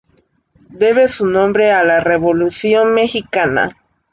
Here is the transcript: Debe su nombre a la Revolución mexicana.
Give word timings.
Debe 0.71 1.07
su 1.07 1.27
nombre 1.27 1.69
a 1.73 1.83
la 1.83 1.99
Revolución 1.99 2.91
mexicana. 2.95 3.69